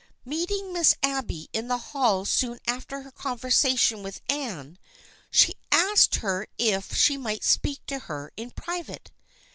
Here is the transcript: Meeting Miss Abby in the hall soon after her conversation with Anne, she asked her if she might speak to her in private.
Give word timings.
Meeting 0.25 0.73
Miss 0.73 0.95
Abby 1.03 1.47
in 1.53 1.67
the 1.67 1.77
hall 1.77 2.25
soon 2.25 2.57
after 2.65 3.03
her 3.03 3.11
conversation 3.11 4.01
with 4.01 4.19
Anne, 4.29 4.79
she 5.29 5.53
asked 5.71 6.15
her 6.15 6.47
if 6.57 6.95
she 6.97 7.17
might 7.17 7.43
speak 7.43 7.85
to 7.85 7.99
her 7.99 8.31
in 8.35 8.49
private. 8.49 9.11